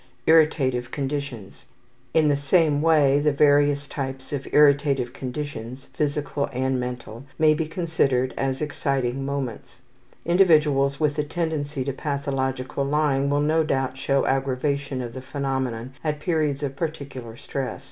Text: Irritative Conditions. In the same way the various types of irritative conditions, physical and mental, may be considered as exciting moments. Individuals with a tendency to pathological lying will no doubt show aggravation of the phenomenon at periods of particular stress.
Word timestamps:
Irritative 0.25 0.89
Conditions. 0.89 1.63
In 2.11 2.25
the 2.27 2.35
same 2.35 2.81
way 2.81 3.19
the 3.19 3.31
various 3.31 3.85
types 3.85 4.33
of 4.33 4.47
irritative 4.51 5.13
conditions, 5.13 5.89
physical 5.93 6.49
and 6.51 6.79
mental, 6.79 7.23
may 7.37 7.53
be 7.53 7.67
considered 7.67 8.33
as 8.35 8.63
exciting 8.63 9.23
moments. 9.23 9.77
Individuals 10.25 10.99
with 10.99 11.19
a 11.19 11.23
tendency 11.23 11.83
to 11.83 11.93
pathological 11.93 12.83
lying 12.83 13.29
will 13.29 13.41
no 13.41 13.63
doubt 13.63 13.95
show 13.95 14.25
aggravation 14.25 15.03
of 15.03 15.13
the 15.13 15.21
phenomenon 15.21 15.93
at 16.03 16.19
periods 16.19 16.63
of 16.63 16.75
particular 16.75 17.37
stress. 17.37 17.79